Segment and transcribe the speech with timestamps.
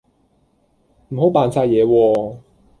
[1.09, 2.37] 唔好扮晒嘢喎